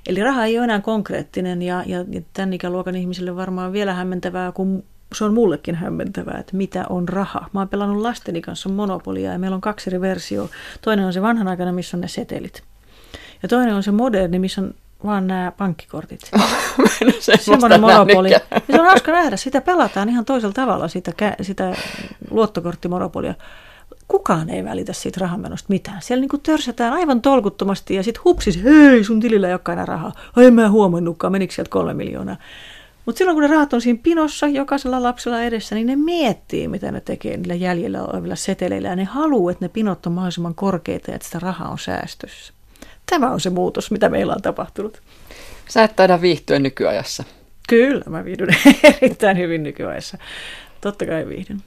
[0.08, 4.52] Eli raha ei ole enää konkreettinen ja, ja, ja tämän ikäluokan ihmisille varmaan vielä hämmentävää,
[4.52, 4.84] kun
[5.14, 7.50] se on mullekin hämmentävää, että mitä on raha.
[7.54, 10.50] Mä oon pelannut lasteni kanssa Monopolia ja meillä on kaksi eri versio.
[10.82, 12.64] Toinen on se vanhanaikainen, missä on ne setelit.
[13.44, 14.74] Ja toinen on se moderni, missä on
[15.06, 16.32] vaan nämä pankkikortit.
[17.40, 18.32] Semmoinen monopoli.
[18.32, 18.40] Ja
[18.72, 19.38] se on hauska nähdä.
[19.38, 21.12] Sitä pelataan ihan toisella tavalla, sitä,
[21.42, 21.76] sitä
[22.32, 23.34] luottokorttimonopolia
[24.08, 26.02] kukaan ei välitä siitä rahamenosta mitään.
[26.02, 29.86] Siellä niin kuin törsätään aivan tolkuttomasti ja sitten hupsis, hei sun tilillä ei olekaan enää
[29.86, 30.12] rahaa.
[30.36, 32.38] Ai en mä huomannutkaan, menikö sieltä kolme miljoonaa.
[33.06, 36.92] Mutta silloin kun ne rahat on siinä pinossa jokaisella lapsella edessä, niin ne miettii, mitä
[36.92, 38.88] ne tekee niillä jäljellä olevilla seteleillä.
[38.88, 42.54] Ja ne haluaa, että ne pinot on mahdollisimman korkeita ja että sitä rahaa on säästössä.
[43.06, 45.02] Tämä on se muutos, mitä meillä on tapahtunut.
[45.70, 47.24] Sä et taida viihtyä nykyajassa.
[47.70, 48.56] Kyllä, mä viihdyn
[49.02, 50.18] erittäin hyvin nykyajassa.
[50.82, 51.64] Totta kai viihdyn.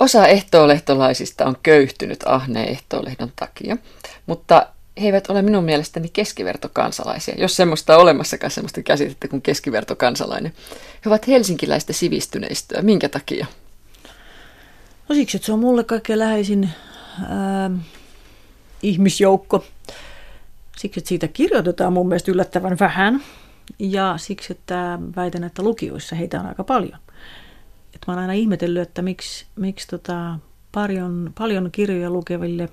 [0.00, 3.76] Osa ehtoolehtolaisista on köyhtynyt ahneen ehtoolehdon takia,
[4.26, 4.66] mutta
[5.00, 10.52] he eivät ole minun mielestäni keskivertokansalaisia, jos semmoista on olemassakaan semmoista käsitettä kuin keskivertokansalainen.
[11.04, 12.82] He ovat helsinkiläistä sivistyneistöä.
[12.82, 13.46] Minkä takia?
[15.08, 16.70] No siksi, että se on mulle kaikkein läheisin
[17.28, 17.70] ää,
[18.82, 19.64] ihmisjoukko.
[20.76, 23.22] Siksi, että siitä kirjoitetaan mun mielestä yllättävän vähän.
[23.78, 26.98] Ja siksi, että väitän, että lukioissa heitä on aika paljon.
[27.94, 30.38] Et mä oon aina ihmetellyt, että miksi, miksi tota,
[30.72, 32.68] paljon, paljon kirjoja lukeville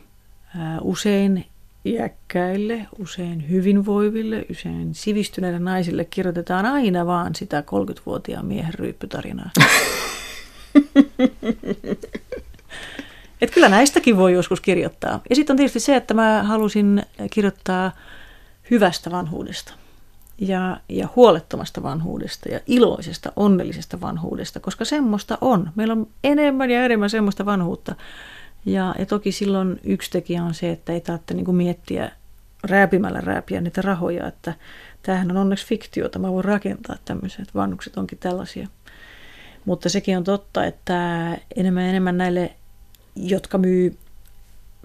[0.58, 1.46] ää, usein
[1.86, 9.50] iäkkäille, usein hyvinvoiville, usein sivistyneille naisille kirjoitetaan aina vaan sitä 30-vuotiaan miehen ryyppytarinaa.
[13.42, 15.22] Et kyllä näistäkin voi joskus kirjoittaa.
[15.30, 17.92] Ja sitten on tietysti se, että mä halusin kirjoittaa
[18.72, 19.74] hyvästä vanhuudesta
[20.38, 25.70] ja, ja huolettomasta vanhuudesta ja iloisesta, onnellisesta vanhuudesta, koska semmoista on.
[25.76, 27.96] Meillä on enemmän ja enemmän semmoista vanhuutta,
[28.66, 32.12] ja, ja toki silloin yksi tekijä on se, että ei tarvitse niin miettiä
[32.64, 34.54] rääpimällä rääpiä niitä rahoja, että
[35.02, 38.68] tämähän on onneksi fiktiota, mä voin rakentaa tämmöiset, vanhukset onkin tällaisia.
[39.66, 42.54] Mutta sekin on totta, että enemmän ja enemmän näille,
[43.16, 43.98] jotka myy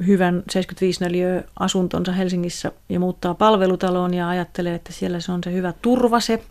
[0.06, 5.52] hyvän 75 neliö asuntonsa Helsingissä ja muuttaa palvelutaloon ja ajattelee, että siellä se on se
[5.52, 6.42] hyvä turva se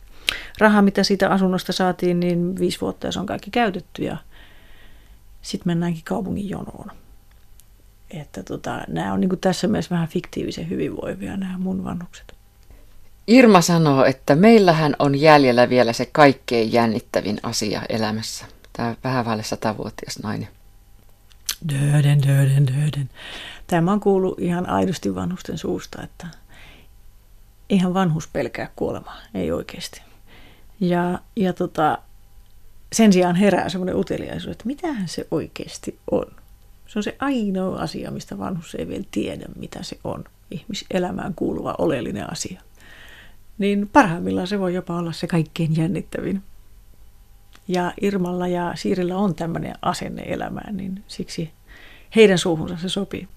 [0.59, 4.17] raha, mitä siitä asunnosta saatiin, niin viisi vuotta ja se on kaikki käytetty ja
[5.41, 6.91] sitten mennäänkin kaupungin jonoon
[8.13, 12.33] että tota, nämä on niin tässä mielessä vähän fiktiivisen hyvinvoivia nämä mun vanhukset.
[13.27, 18.45] Irma sanoo, että meillähän on jäljellä vielä se kaikkein jännittävin asia elämässä.
[18.73, 20.47] Tämä vähän vaille satavuotias nainen.
[21.69, 23.09] Döden, döden, döden.
[23.67, 26.27] Tämä on kuullut ihan aidosti vanhusten suusta, että
[27.69, 30.01] ihan vanhus pelkää kuolemaa, ei oikeasti.
[30.79, 31.97] Ja, ja tota,
[32.93, 36.25] sen sijaan herää semmoinen uteliaisuus, että mitähän se oikeasti on.
[36.87, 40.23] Se on se ainoa asia, mistä vanhus ei vielä tiedä, mitä se on.
[40.51, 42.61] Ihmiselämään kuuluva oleellinen asia.
[43.57, 46.43] Niin parhaimmillaan se voi jopa olla se kaikkein jännittävin.
[47.71, 51.51] Ja Irmalla ja Siirillä on tämmöinen asenne elämään, niin siksi
[52.15, 53.27] heidän suuhunsa se sopii.